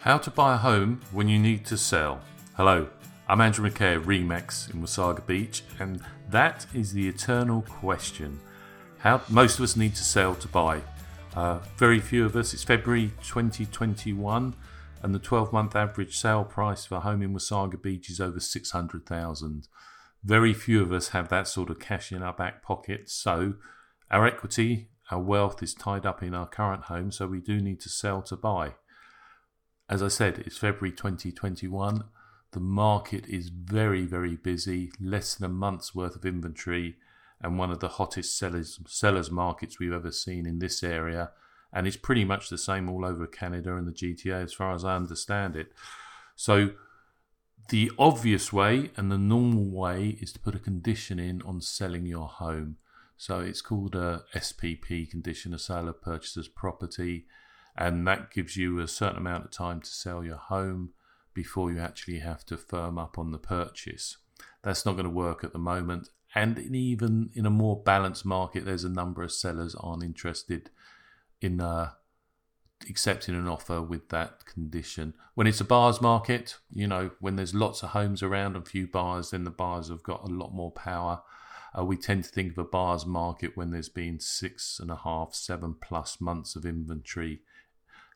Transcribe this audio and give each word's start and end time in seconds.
How 0.00 0.16
to 0.16 0.30
buy 0.30 0.54
a 0.54 0.56
home 0.56 1.02
when 1.12 1.28
you 1.28 1.38
need 1.38 1.66
to 1.66 1.76
sell. 1.76 2.22
Hello, 2.56 2.88
I'm 3.28 3.42
Andrew 3.42 3.68
McKay 3.68 3.96
of 3.96 4.04
Remax 4.04 4.72
in 4.72 4.80
Wasaga 4.80 5.26
Beach, 5.26 5.62
and 5.78 6.00
that 6.30 6.64
is 6.72 6.94
the 6.94 7.06
eternal 7.06 7.60
question. 7.68 8.40
How 8.96 9.20
most 9.28 9.58
of 9.58 9.64
us 9.64 9.76
need 9.76 9.94
to 9.96 10.02
sell 10.02 10.34
to 10.36 10.48
buy. 10.48 10.80
Uh, 11.36 11.58
very 11.76 12.00
few 12.00 12.24
of 12.24 12.34
us. 12.34 12.54
It's 12.54 12.64
February 12.64 13.12
2021, 13.22 14.54
and 15.02 15.14
the 15.14 15.18
12-month 15.20 15.76
average 15.76 16.16
sale 16.16 16.44
price 16.44 16.86
for 16.86 16.94
a 16.94 17.00
home 17.00 17.20
in 17.20 17.34
Wasaga 17.34 17.80
Beach 17.80 18.08
is 18.08 18.22
over 18.22 18.40
600,000. 18.40 19.68
Very 20.24 20.54
few 20.54 20.80
of 20.80 20.92
us 20.92 21.08
have 21.08 21.28
that 21.28 21.46
sort 21.46 21.68
of 21.68 21.78
cash 21.78 22.10
in 22.10 22.22
our 22.22 22.32
back 22.32 22.62
pocket, 22.62 23.10
so 23.10 23.56
our 24.10 24.26
equity, 24.26 24.88
our 25.10 25.20
wealth 25.20 25.62
is 25.62 25.74
tied 25.74 26.06
up 26.06 26.22
in 26.22 26.34
our 26.34 26.46
current 26.46 26.84
home, 26.84 27.12
so 27.12 27.26
we 27.26 27.40
do 27.40 27.60
need 27.60 27.80
to 27.80 27.90
sell 27.90 28.22
to 28.22 28.34
buy. 28.34 28.76
As 29.90 30.04
I 30.04 30.08
said, 30.08 30.44
it's 30.46 30.56
February 30.56 30.92
2021. 30.92 32.04
The 32.52 32.60
market 32.60 33.26
is 33.26 33.48
very, 33.48 34.06
very 34.06 34.36
busy, 34.36 34.92
less 35.00 35.34
than 35.34 35.50
a 35.50 35.52
month's 35.52 35.96
worth 35.96 36.14
of 36.14 36.24
inventory, 36.24 36.94
and 37.40 37.58
one 37.58 37.72
of 37.72 37.80
the 37.80 37.88
hottest 37.88 38.38
sellers, 38.38 38.78
sellers 38.86 39.32
markets 39.32 39.80
we've 39.80 39.92
ever 39.92 40.12
seen 40.12 40.46
in 40.46 40.60
this 40.60 40.84
area. 40.84 41.32
And 41.72 41.88
it's 41.88 41.96
pretty 41.96 42.24
much 42.24 42.48
the 42.48 42.56
same 42.56 42.88
all 42.88 43.04
over 43.04 43.26
Canada 43.26 43.74
and 43.74 43.88
the 43.88 43.92
GTA, 43.92 44.44
as 44.44 44.52
far 44.52 44.72
as 44.72 44.84
I 44.84 44.94
understand 44.94 45.56
it. 45.56 45.72
So, 46.36 46.70
the 47.70 47.90
obvious 47.98 48.52
way 48.52 48.92
and 48.96 49.10
the 49.10 49.18
normal 49.18 49.64
way 49.64 50.18
is 50.20 50.32
to 50.34 50.38
put 50.38 50.54
a 50.54 50.60
condition 50.60 51.18
in 51.18 51.42
on 51.42 51.60
selling 51.60 52.06
your 52.06 52.28
home. 52.28 52.76
So, 53.16 53.40
it's 53.40 53.60
called 53.60 53.96
a 53.96 54.22
SPP 54.36 55.10
condition, 55.10 55.52
a 55.52 55.58
sale 55.58 55.88
of 55.88 56.00
purchaser's 56.00 56.46
property 56.46 57.26
and 57.76 58.06
that 58.06 58.30
gives 58.30 58.56
you 58.56 58.78
a 58.78 58.88
certain 58.88 59.18
amount 59.18 59.44
of 59.44 59.50
time 59.50 59.80
to 59.80 59.90
sell 59.90 60.24
your 60.24 60.36
home 60.36 60.90
before 61.34 61.72
you 61.72 61.78
actually 61.78 62.18
have 62.18 62.44
to 62.46 62.56
firm 62.56 62.98
up 62.98 63.18
on 63.18 63.30
the 63.30 63.38
purchase. 63.38 64.16
That's 64.62 64.84
not 64.84 64.92
going 64.92 65.04
to 65.04 65.10
work 65.10 65.44
at 65.44 65.52
the 65.52 65.58
moment. 65.58 66.08
And 66.34 66.58
even 66.58 67.30
in 67.34 67.46
a 67.46 67.50
more 67.50 67.82
balanced 67.82 68.24
market, 68.24 68.64
there's 68.64 68.84
a 68.84 68.88
number 68.88 69.22
of 69.22 69.32
sellers 69.32 69.74
aren't 69.74 70.04
interested 70.04 70.70
in 71.40 71.60
uh, 71.60 71.90
accepting 72.88 73.34
an 73.34 73.48
offer 73.48 73.82
with 73.82 74.08
that 74.10 74.44
condition. 74.44 75.14
When 75.34 75.46
it's 75.46 75.60
a 75.60 75.64
buyer's 75.64 76.00
market, 76.00 76.56
you 76.72 76.86
know, 76.86 77.10
when 77.20 77.36
there's 77.36 77.54
lots 77.54 77.82
of 77.82 77.90
homes 77.90 78.22
around 78.22 78.56
and 78.56 78.66
few 78.66 78.86
buyers, 78.86 79.30
then 79.30 79.44
the 79.44 79.50
buyers 79.50 79.88
have 79.88 80.02
got 80.02 80.24
a 80.24 80.32
lot 80.32 80.54
more 80.54 80.70
power. 80.70 81.22
Uh, 81.76 81.84
we 81.84 81.96
tend 81.96 82.24
to 82.24 82.30
think 82.30 82.52
of 82.52 82.58
a 82.58 82.64
buyer's 82.64 83.06
market 83.06 83.56
when 83.56 83.70
there's 83.70 83.88
been 83.88 84.20
six 84.20 84.78
and 84.80 84.90
a 84.90 84.96
half, 84.96 85.34
seven 85.34 85.74
plus 85.80 86.20
months 86.20 86.56
of 86.56 86.64
inventory 86.64 87.40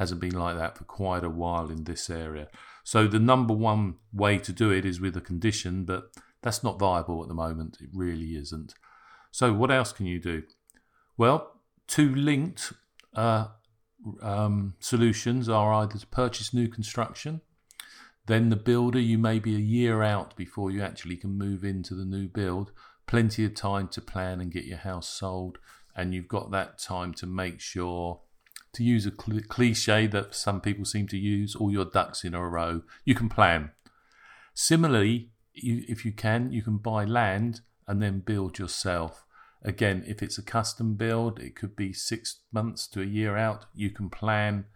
hasn't 0.00 0.20
been 0.20 0.38
like 0.38 0.56
that 0.56 0.78
for 0.78 0.84
quite 0.84 1.22
a 1.22 1.28
while 1.28 1.68
in 1.70 1.84
this 1.84 2.08
area. 2.08 2.48
So 2.84 3.06
the 3.06 3.18
number 3.18 3.52
one 3.52 3.96
way 4.14 4.38
to 4.38 4.50
do 4.50 4.70
it 4.70 4.86
is 4.86 4.98
with 4.98 5.14
a 5.14 5.20
condition, 5.20 5.84
but 5.84 6.10
that's 6.42 6.64
not 6.64 6.78
viable 6.78 7.20
at 7.22 7.28
the 7.28 7.34
moment. 7.34 7.76
It 7.82 7.90
really 7.92 8.34
isn't. 8.34 8.74
So 9.30 9.52
what 9.52 9.70
else 9.70 9.92
can 9.92 10.06
you 10.06 10.18
do? 10.18 10.44
Well, 11.18 11.52
two 11.86 12.14
linked 12.14 12.72
uh, 13.14 13.48
um, 14.22 14.74
solutions 14.80 15.50
are 15.50 15.74
either 15.74 15.98
to 15.98 16.06
purchase 16.06 16.54
new 16.54 16.66
construction, 16.66 17.42
then 18.24 18.48
the 18.48 18.56
builder, 18.56 19.00
you 19.00 19.18
may 19.18 19.38
be 19.38 19.54
a 19.54 19.58
year 19.58 20.02
out 20.02 20.34
before 20.34 20.70
you 20.70 20.82
actually 20.82 21.18
can 21.18 21.36
move 21.36 21.62
into 21.62 21.94
the 21.94 22.06
new 22.06 22.26
build. 22.26 22.72
Plenty 23.06 23.44
of 23.44 23.54
time 23.54 23.88
to 23.88 24.00
plan 24.00 24.40
and 24.40 24.50
get 24.50 24.64
your 24.64 24.78
house 24.78 25.10
sold, 25.10 25.58
and 25.94 26.14
you've 26.14 26.28
got 26.28 26.50
that 26.52 26.78
time 26.78 27.12
to 27.14 27.26
make 27.26 27.60
sure 27.60 28.20
to 28.72 28.84
use 28.84 29.06
a 29.06 29.10
cliche 29.10 30.06
that 30.06 30.34
some 30.34 30.60
people 30.60 30.84
seem 30.84 31.08
to 31.08 31.16
use, 31.16 31.54
all 31.56 31.72
your 31.72 31.84
ducks 31.84 32.24
in 32.24 32.34
a 32.34 32.48
row. 32.48 32.82
You 33.04 33.14
can 33.14 33.28
plan. 33.28 33.72
Similarly, 34.54 35.30
you, 35.54 35.84
if 35.88 36.04
you 36.04 36.12
can, 36.12 36.52
you 36.52 36.62
can 36.62 36.76
buy 36.76 37.04
land 37.04 37.60
and 37.88 38.00
then 38.00 38.20
build 38.20 38.58
yourself. 38.58 39.24
Again, 39.62 40.04
if 40.06 40.22
it's 40.22 40.38
a 40.38 40.42
custom 40.42 40.94
build, 40.94 41.38
it 41.40 41.56
could 41.56 41.76
be 41.76 41.92
six 41.92 42.40
months 42.52 42.86
to 42.88 43.02
a 43.02 43.06
year 43.06 43.36
out. 43.36 43.66
You 43.74 43.90
can 43.90 44.08
plan, 44.08 44.66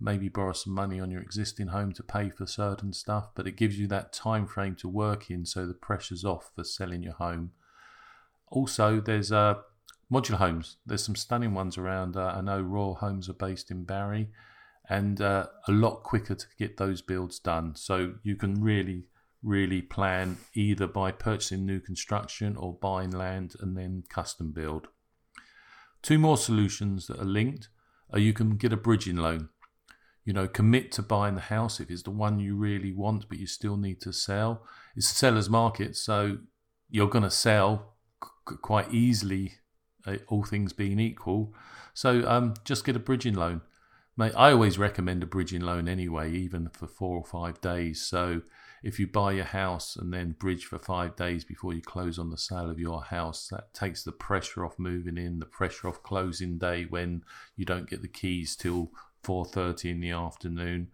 maybe 0.00 0.28
borrow 0.28 0.52
some 0.52 0.72
money 0.74 0.98
on 0.98 1.10
your 1.10 1.20
existing 1.20 1.68
home 1.68 1.92
to 1.92 2.02
pay 2.02 2.30
for 2.30 2.46
certain 2.46 2.92
stuff, 2.92 3.28
but 3.34 3.46
it 3.46 3.56
gives 3.56 3.78
you 3.78 3.86
that 3.88 4.12
time 4.12 4.46
frame 4.46 4.74
to 4.76 4.88
work 4.88 5.30
in, 5.30 5.46
so 5.46 5.66
the 5.66 5.74
pressure's 5.74 6.24
off 6.24 6.50
for 6.54 6.64
selling 6.64 7.02
your 7.02 7.14
home. 7.14 7.52
Also, 8.48 9.00
there's 9.00 9.30
a 9.30 9.60
modular 10.12 10.36
homes. 10.36 10.76
There's 10.84 11.04
some 11.04 11.16
stunning 11.16 11.54
ones 11.54 11.78
around. 11.78 12.16
Uh, 12.16 12.34
I 12.36 12.40
know 12.42 12.60
Royal 12.60 12.96
Homes 12.96 13.28
are 13.28 13.34
based 13.34 13.70
in 13.70 13.84
Barrie, 13.84 14.28
and 14.88 15.20
uh, 15.20 15.46
a 15.66 15.72
lot 15.72 16.02
quicker 16.02 16.34
to 16.34 16.46
get 16.58 16.76
those 16.76 17.00
builds 17.00 17.38
done. 17.38 17.74
So 17.76 18.14
you 18.22 18.36
can 18.36 18.62
really, 18.62 19.06
really 19.42 19.80
plan 19.80 20.38
either 20.54 20.86
by 20.86 21.12
purchasing 21.12 21.64
new 21.64 21.80
construction 21.80 22.56
or 22.56 22.74
buying 22.74 23.10
land 23.10 23.54
and 23.60 23.76
then 23.76 24.04
custom 24.08 24.52
build. 24.52 24.88
Two 26.02 26.18
more 26.18 26.36
solutions 26.36 27.06
that 27.06 27.20
are 27.20 27.24
linked 27.24 27.68
are 28.12 28.18
you 28.18 28.32
can 28.32 28.56
get 28.56 28.72
a 28.72 28.76
bridging 28.76 29.16
loan. 29.16 29.48
You 30.24 30.32
know, 30.32 30.46
commit 30.46 30.92
to 30.92 31.02
buying 31.02 31.34
the 31.34 31.40
house 31.40 31.80
if 31.80 31.90
it's 31.90 32.02
the 32.02 32.10
one 32.10 32.38
you 32.38 32.54
really 32.54 32.92
want, 32.92 33.28
but 33.28 33.38
you 33.38 33.46
still 33.46 33.76
need 33.76 34.00
to 34.02 34.12
sell. 34.12 34.64
It's 34.94 35.10
a 35.10 35.14
seller's 35.14 35.48
market, 35.48 35.96
so 35.96 36.38
you're 36.88 37.08
going 37.08 37.24
to 37.24 37.30
sell 37.30 37.94
quite 38.44 38.92
easily 38.92 39.54
all 40.28 40.44
things 40.44 40.72
being 40.72 40.98
equal. 40.98 41.54
So 41.94 42.26
um, 42.28 42.54
just 42.64 42.84
get 42.84 42.96
a 42.96 43.00
bridging 43.00 43.34
loan. 43.34 43.62
Mate, 44.16 44.34
I 44.36 44.52
always 44.52 44.78
recommend 44.78 45.22
a 45.22 45.26
bridging 45.26 45.62
loan 45.62 45.88
anyway, 45.88 46.32
even 46.32 46.68
for 46.68 46.86
four 46.86 47.16
or 47.16 47.24
five 47.24 47.60
days. 47.60 48.02
So 48.02 48.42
if 48.82 48.98
you 48.98 49.06
buy 49.06 49.32
your 49.32 49.44
house 49.44 49.96
and 49.96 50.12
then 50.12 50.36
bridge 50.38 50.66
for 50.66 50.78
five 50.78 51.16
days 51.16 51.44
before 51.44 51.72
you 51.72 51.80
close 51.80 52.18
on 52.18 52.30
the 52.30 52.36
sale 52.36 52.68
of 52.68 52.78
your 52.78 53.02
house, 53.04 53.48
that 53.48 53.72
takes 53.72 54.02
the 54.02 54.12
pressure 54.12 54.66
off 54.66 54.78
moving 54.78 55.16
in, 55.16 55.38
the 55.38 55.46
pressure 55.46 55.88
off 55.88 56.02
closing 56.02 56.58
day 56.58 56.84
when 56.84 57.24
you 57.56 57.64
don't 57.64 57.88
get 57.88 58.02
the 58.02 58.08
keys 58.08 58.54
till 58.56 58.90
4.30 59.24 59.92
in 59.92 60.00
the 60.00 60.10
afternoon. 60.10 60.88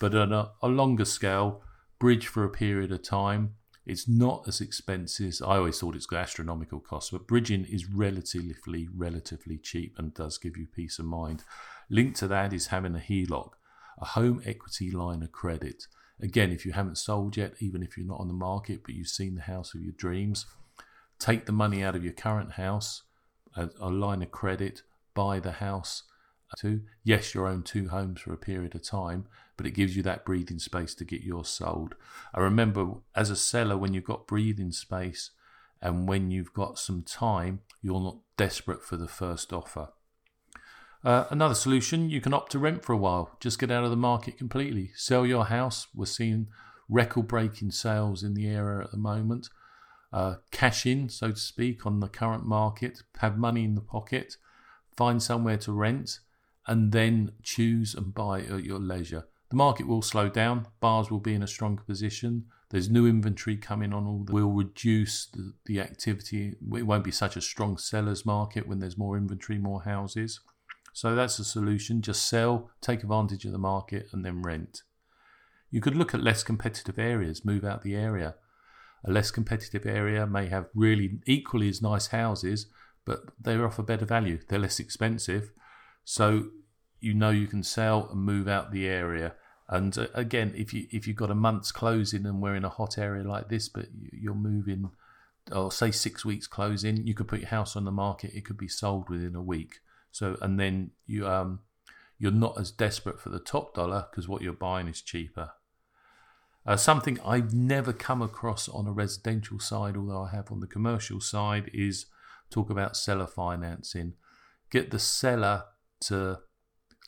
But 0.00 0.14
on 0.14 0.32
a, 0.32 0.50
a 0.62 0.68
longer 0.68 1.04
scale, 1.04 1.62
bridge 1.98 2.26
for 2.26 2.44
a 2.44 2.50
period 2.50 2.90
of 2.90 3.02
time, 3.02 3.54
it's 3.88 4.08
not 4.08 4.46
as 4.46 4.60
expensive. 4.60 5.34
I 5.44 5.56
always 5.56 5.78
thought 5.78 5.96
it's 5.96 6.12
astronomical 6.12 6.80
costs, 6.80 7.10
but 7.10 7.26
bridging 7.26 7.64
is 7.64 7.88
relatively 7.88 8.88
relatively 8.94 9.56
cheap 9.58 9.94
and 9.98 10.14
does 10.14 10.38
give 10.38 10.56
you 10.56 10.66
peace 10.66 10.98
of 10.98 11.06
mind. 11.06 11.42
Linked 11.90 12.18
to 12.18 12.28
that 12.28 12.52
is 12.52 12.66
having 12.66 12.94
a 12.94 12.98
HELOC, 12.98 13.52
a 14.00 14.04
home 14.04 14.42
equity 14.44 14.90
line 14.90 15.22
of 15.22 15.32
credit. 15.32 15.84
Again, 16.20 16.50
if 16.50 16.66
you 16.66 16.72
haven't 16.72 16.98
sold 16.98 17.36
yet, 17.36 17.54
even 17.60 17.82
if 17.82 17.96
you're 17.96 18.06
not 18.06 18.20
on 18.20 18.28
the 18.28 18.34
market, 18.34 18.82
but 18.84 18.94
you've 18.94 19.08
seen 19.08 19.36
the 19.36 19.42
house 19.42 19.74
of 19.74 19.80
your 19.80 19.94
dreams, 19.96 20.46
take 21.18 21.46
the 21.46 21.52
money 21.52 21.82
out 21.82 21.96
of 21.96 22.04
your 22.04 22.12
current 22.12 22.52
house, 22.52 23.04
a, 23.56 23.70
a 23.80 23.88
line 23.88 24.22
of 24.22 24.30
credit, 24.30 24.82
buy 25.14 25.40
the 25.40 25.52
house. 25.52 26.02
To 26.56 26.80
yes, 27.04 27.34
you 27.34 27.46
own 27.46 27.62
two 27.62 27.88
homes 27.88 28.20
for 28.20 28.32
a 28.32 28.38
period 28.38 28.74
of 28.74 28.82
time, 28.82 29.26
but 29.56 29.66
it 29.66 29.72
gives 29.74 29.96
you 29.96 30.02
that 30.04 30.24
breathing 30.24 30.58
space 30.58 30.94
to 30.94 31.04
get 31.04 31.22
yours 31.22 31.48
sold. 31.48 31.94
I 32.34 32.40
remember 32.40 32.94
as 33.14 33.28
a 33.28 33.36
seller, 33.36 33.76
when 33.76 33.92
you've 33.92 34.04
got 34.04 34.26
breathing 34.26 34.72
space 34.72 35.30
and 35.82 36.08
when 36.08 36.30
you've 36.30 36.54
got 36.54 36.78
some 36.78 37.02
time, 37.02 37.60
you're 37.82 38.00
not 38.00 38.18
desperate 38.36 38.82
for 38.82 38.96
the 38.96 39.08
first 39.08 39.52
offer. 39.52 39.90
Uh, 41.04 41.24
another 41.30 41.54
solution, 41.54 42.10
you 42.10 42.20
can 42.20 42.34
opt 42.34 42.52
to 42.52 42.58
rent 42.58 42.84
for 42.84 42.92
a 42.92 42.96
while. 42.96 43.36
Just 43.40 43.58
get 43.58 43.70
out 43.70 43.84
of 43.84 43.90
the 43.90 43.96
market 43.96 44.38
completely. 44.38 44.90
Sell 44.96 45.24
your 45.24 45.44
house. 45.46 45.86
We're 45.94 46.06
seeing 46.06 46.48
record 46.88 47.28
breaking 47.28 47.70
sales 47.72 48.22
in 48.22 48.34
the 48.34 48.48
area 48.48 48.84
at 48.84 48.90
the 48.90 48.96
moment. 48.96 49.48
Uh, 50.12 50.36
cash 50.50 50.86
in, 50.86 51.08
so 51.08 51.30
to 51.30 51.36
speak, 51.36 51.86
on 51.86 52.00
the 52.00 52.08
current 52.08 52.46
market. 52.46 53.02
Have 53.18 53.38
money 53.38 53.64
in 53.64 53.74
the 53.74 53.80
pocket. 53.80 54.36
Find 54.96 55.22
somewhere 55.22 55.58
to 55.58 55.72
rent 55.72 56.18
and 56.68 56.92
then 56.92 57.32
choose 57.42 57.94
and 57.94 58.14
buy 58.14 58.42
at 58.42 58.64
your 58.64 58.78
leisure. 58.78 59.26
The 59.50 59.56
market 59.56 59.88
will 59.88 60.02
slow 60.02 60.28
down, 60.28 60.66
bars 60.78 61.10
will 61.10 61.20
be 61.20 61.34
in 61.34 61.42
a 61.42 61.48
stronger 61.48 61.82
position. 61.82 62.44
There's 62.70 62.90
new 62.90 63.06
inventory 63.06 63.56
coming 63.56 63.94
on 63.94 64.06
all 64.06 64.24
that 64.24 64.32
will 64.34 64.52
reduce 64.52 65.26
the, 65.26 65.54
the 65.64 65.80
activity. 65.80 66.54
It 66.76 66.86
won't 66.86 67.04
be 67.04 67.10
such 67.10 67.34
a 67.34 67.40
strong 67.40 67.78
seller's 67.78 68.26
market 68.26 68.68
when 68.68 68.78
there's 68.78 68.98
more 68.98 69.16
inventory, 69.16 69.58
more 69.58 69.82
houses. 69.82 70.40
So 70.92 71.14
that's 71.14 71.38
the 71.38 71.44
solution. 71.44 72.02
Just 72.02 72.28
sell, 72.28 72.70
take 72.82 73.02
advantage 73.02 73.46
of 73.46 73.52
the 73.52 73.58
market, 73.58 74.08
and 74.12 74.22
then 74.22 74.42
rent. 74.42 74.82
You 75.70 75.80
could 75.80 75.96
look 75.96 76.12
at 76.12 76.22
less 76.22 76.42
competitive 76.42 76.98
areas, 76.98 77.44
move 77.44 77.64
out 77.64 77.82
the 77.82 77.94
area. 77.94 78.34
A 79.04 79.10
less 79.10 79.30
competitive 79.30 79.86
area 79.86 80.26
may 80.26 80.48
have 80.48 80.66
really 80.74 81.20
equally 81.26 81.70
as 81.70 81.80
nice 81.80 82.08
houses, 82.08 82.66
but 83.06 83.20
they 83.40 83.56
offer 83.56 83.82
better 83.82 84.04
value. 84.04 84.40
They're 84.46 84.58
less 84.58 84.78
expensive. 84.80 85.52
So 86.04 86.48
you 87.00 87.14
know 87.14 87.30
you 87.30 87.46
can 87.46 87.62
sell 87.62 88.08
and 88.10 88.20
move 88.20 88.48
out 88.48 88.72
the 88.72 88.86
area. 88.86 89.34
And 89.68 89.96
uh, 89.96 90.06
again, 90.14 90.52
if 90.56 90.72
you 90.72 90.86
if 90.90 91.06
you've 91.06 91.16
got 91.16 91.30
a 91.30 91.34
month's 91.34 91.72
closing 91.72 92.26
and 92.26 92.40
we're 92.40 92.56
in 92.56 92.64
a 92.64 92.70
hot 92.70 92.98
area 92.98 93.24
like 93.24 93.48
this, 93.48 93.68
but 93.68 93.86
you're 94.12 94.34
moving, 94.34 94.90
or 95.52 95.70
say 95.70 95.90
six 95.90 96.24
weeks 96.24 96.46
closing, 96.46 97.06
you 97.06 97.14
could 97.14 97.28
put 97.28 97.40
your 97.40 97.48
house 97.50 97.76
on 97.76 97.84
the 97.84 97.92
market. 97.92 98.32
It 98.34 98.44
could 98.44 98.58
be 98.58 98.68
sold 98.68 99.08
within 99.08 99.34
a 99.34 99.42
week. 99.42 99.80
So 100.10 100.36
and 100.40 100.58
then 100.58 100.92
you 101.06 101.28
um 101.28 101.60
you're 102.18 102.32
not 102.32 102.58
as 102.58 102.70
desperate 102.70 103.20
for 103.20 103.28
the 103.28 103.38
top 103.38 103.74
dollar 103.74 104.06
because 104.10 104.26
what 104.26 104.42
you're 104.42 104.52
buying 104.52 104.88
is 104.88 105.02
cheaper. 105.02 105.52
Uh, 106.66 106.76
something 106.76 107.18
I've 107.24 107.54
never 107.54 107.92
come 107.92 108.20
across 108.20 108.68
on 108.68 108.86
a 108.86 108.92
residential 108.92 109.58
side, 109.58 109.96
although 109.96 110.24
I 110.24 110.30
have 110.30 110.52
on 110.52 110.60
the 110.60 110.66
commercial 110.66 111.20
side, 111.20 111.70
is 111.72 112.06
talk 112.50 112.68
about 112.68 112.96
seller 112.96 113.26
financing. 113.26 114.14
Get 114.70 114.90
the 114.90 114.98
seller 114.98 115.64
to 116.00 116.40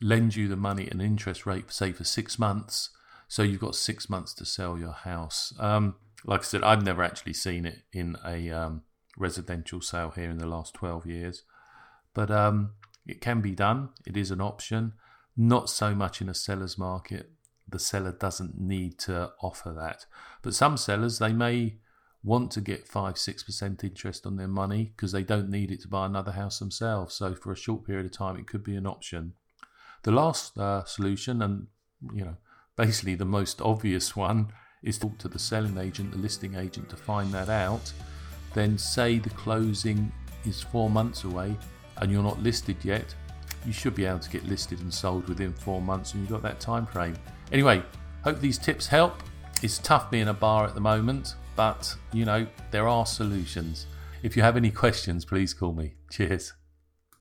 lend 0.00 0.36
you 0.36 0.48
the 0.48 0.56
money 0.56 0.86
at 0.86 0.94
an 0.94 1.00
interest 1.00 1.46
rate, 1.46 1.70
say 1.72 1.92
for 1.92 2.04
six 2.04 2.38
months, 2.38 2.90
so 3.26 3.42
you've 3.42 3.60
got 3.60 3.74
six 3.74 4.08
months 4.08 4.32
to 4.34 4.44
sell 4.44 4.78
your 4.78 4.92
house. 4.92 5.52
Um, 5.58 5.96
like 6.24 6.40
I 6.40 6.44
said, 6.44 6.62
I've 6.62 6.84
never 6.84 7.02
actually 7.02 7.34
seen 7.34 7.66
it 7.66 7.82
in 7.92 8.16
a 8.24 8.50
um, 8.50 8.82
residential 9.16 9.80
sale 9.80 10.10
here 10.10 10.30
in 10.30 10.38
the 10.38 10.46
last 10.46 10.74
12 10.74 11.06
years, 11.06 11.42
but 12.14 12.30
um, 12.30 12.72
it 13.06 13.20
can 13.20 13.40
be 13.40 13.52
done. 13.52 13.90
It 14.06 14.16
is 14.16 14.30
an 14.30 14.40
option. 14.40 14.94
Not 15.36 15.70
so 15.70 15.94
much 15.94 16.20
in 16.20 16.28
a 16.28 16.34
seller's 16.34 16.78
market. 16.78 17.30
The 17.68 17.78
seller 17.78 18.12
doesn't 18.12 18.58
need 18.58 18.98
to 19.00 19.32
offer 19.42 19.72
that. 19.72 20.06
But 20.42 20.54
some 20.54 20.76
sellers, 20.76 21.18
they 21.18 21.32
may 21.32 21.76
want 22.24 22.50
to 22.52 22.60
get 22.60 22.88
5 22.88 23.14
6% 23.14 23.84
interest 23.84 24.26
on 24.26 24.36
their 24.36 24.48
money 24.48 24.92
because 24.96 25.12
they 25.12 25.22
don't 25.22 25.50
need 25.50 25.70
it 25.70 25.80
to 25.82 25.88
buy 25.88 26.06
another 26.06 26.32
house 26.32 26.58
themselves. 26.58 27.14
So 27.14 27.34
for 27.34 27.52
a 27.52 27.56
short 27.56 27.84
period 27.84 28.06
of 28.06 28.12
time, 28.12 28.36
it 28.36 28.46
could 28.46 28.64
be 28.64 28.74
an 28.74 28.86
option. 28.86 29.34
The 30.02 30.12
last 30.12 30.56
uh, 30.58 30.84
solution, 30.84 31.42
and 31.42 31.66
you 32.14 32.24
know, 32.24 32.36
basically 32.76 33.14
the 33.14 33.24
most 33.24 33.60
obvious 33.60 34.14
one, 34.14 34.52
is 34.82 34.98
to 34.98 35.08
talk 35.08 35.18
to 35.18 35.28
the 35.28 35.38
selling 35.38 35.76
agent, 35.78 36.12
the 36.12 36.18
listing 36.18 36.54
agent 36.54 36.88
to 36.90 36.96
find 36.96 37.32
that 37.32 37.48
out. 37.48 37.92
Then 38.54 38.78
say 38.78 39.18
the 39.18 39.30
closing 39.30 40.12
is 40.44 40.62
four 40.62 40.88
months 40.88 41.24
away 41.24 41.56
and 42.00 42.10
you're 42.10 42.22
not 42.22 42.42
listed 42.42 42.76
yet. 42.82 43.14
You 43.66 43.72
should 43.72 43.94
be 43.94 44.04
able 44.04 44.20
to 44.20 44.30
get 44.30 44.44
listed 44.44 44.80
and 44.80 44.92
sold 44.92 45.28
within 45.28 45.52
four 45.52 45.80
months, 45.80 46.12
and 46.12 46.22
you've 46.22 46.30
got 46.30 46.42
that 46.42 46.60
time 46.60 46.86
frame. 46.86 47.16
Anyway, 47.52 47.82
hope 48.22 48.40
these 48.40 48.58
tips 48.58 48.86
help. 48.86 49.22
It's 49.62 49.78
tough 49.78 50.10
being 50.10 50.28
a 50.28 50.34
bar 50.34 50.64
at 50.64 50.74
the 50.74 50.80
moment, 50.80 51.34
but 51.56 51.94
you 52.12 52.24
know 52.24 52.46
there 52.70 52.86
are 52.86 53.04
solutions. 53.04 53.86
If 54.22 54.36
you 54.36 54.42
have 54.42 54.56
any 54.56 54.70
questions, 54.70 55.24
please 55.24 55.52
call 55.52 55.72
me. 55.72 55.94
Cheers. 56.10 56.52